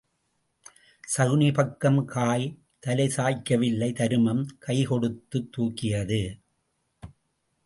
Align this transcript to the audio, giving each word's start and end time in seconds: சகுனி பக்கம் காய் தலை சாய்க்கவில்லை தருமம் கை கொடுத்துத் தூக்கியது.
சகுனி 1.17 1.53
பக்கம் 1.53 2.05
காய் 2.05 2.57
தலை 2.79 3.07
சாய்க்கவில்லை 3.07 3.93
தருமம் 3.93 4.45
கை 4.59 4.83
கொடுத்துத் 4.83 5.51
தூக்கியது. 5.51 6.39